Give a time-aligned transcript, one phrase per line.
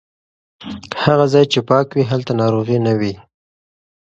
[1.03, 3.13] هغه ځای چې پاک وي هلته ناروغي نه وي.